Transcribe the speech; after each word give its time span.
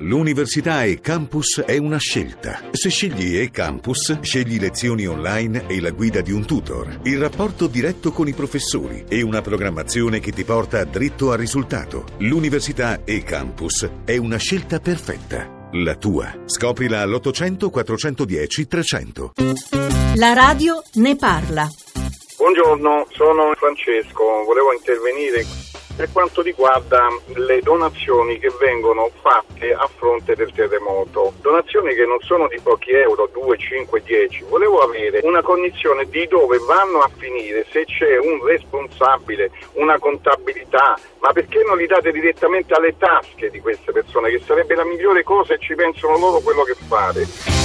L'università 0.00 0.84
e 0.84 1.00
campus 1.00 1.60
è 1.66 1.76
una 1.76 1.98
scelta. 1.98 2.60
Se 2.70 2.88
scegli 2.88 3.36
e 3.36 3.50
campus, 3.50 4.20
scegli 4.20 4.60
lezioni 4.60 5.06
online 5.06 5.66
e 5.66 5.80
la 5.80 5.90
guida 5.90 6.20
di 6.20 6.30
un 6.30 6.46
tutor, 6.46 7.00
il 7.02 7.18
rapporto 7.18 7.66
diretto 7.66 8.12
con 8.12 8.28
i 8.28 8.32
professori 8.32 9.04
e 9.08 9.22
una 9.22 9.40
programmazione 9.40 10.20
che 10.20 10.30
ti 10.30 10.44
porta 10.44 10.84
dritto 10.84 11.32
al 11.32 11.38
risultato. 11.38 12.04
L'università 12.18 13.00
e 13.04 13.24
campus 13.24 13.90
è 14.04 14.16
una 14.16 14.36
scelta 14.36 14.78
perfetta. 14.78 15.68
La 15.72 15.96
tua. 15.96 16.32
Scoprila 16.44 17.00
all'800 17.00 17.68
410 17.68 18.68
300. 18.68 19.32
La 20.14 20.32
radio 20.32 20.80
ne 20.94 21.16
parla. 21.16 21.68
Buongiorno, 22.36 23.08
sono 23.10 23.52
Francesco, 23.56 24.44
volevo 24.46 24.72
intervenire 24.72 25.44
per 25.98 26.12
quanto 26.12 26.42
riguarda 26.42 27.08
le 27.34 27.58
donazioni 27.60 28.38
che 28.38 28.52
vengono 28.60 29.10
fatte 29.20 29.72
a 29.72 29.90
fronte 29.96 30.36
del 30.36 30.52
terremoto. 30.52 31.32
Donazioni 31.40 31.92
che 31.92 32.06
non 32.06 32.20
sono 32.20 32.46
di 32.46 32.60
pochi 32.60 32.92
euro, 32.92 33.28
2, 33.32 33.58
5, 33.58 34.02
10. 34.04 34.44
Volevo 34.48 34.78
avere 34.78 35.18
una 35.24 35.42
cognizione 35.42 36.08
di 36.08 36.24
dove 36.28 36.58
vanno 36.58 37.00
a 37.00 37.10
finire, 37.16 37.66
se 37.72 37.84
c'è 37.84 38.16
un 38.16 38.46
responsabile, 38.46 39.50
una 39.72 39.98
contabilità, 39.98 40.96
ma 41.18 41.32
perché 41.32 41.64
non 41.66 41.76
li 41.76 41.88
date 41.88 42.12
direttamente 42.12 42.74
alle 42.74 42.96
tasche 42.96 43.50
di 43.50 43.58
queste 43.58 43.90
persone, 43.90 44.30
che 44.30 44.40
sarebbe 44.46 44.76
la 44.76 44.84
migliore 44.84 45.24
cosa 45.24 45.54
e 45.54 45.58
ci 45.58 45.74
pensano 45.74 46.16
loro 46.16 46.38
quello 46.38 46.62
che 46.62 46.76
fare. 46.86 47.57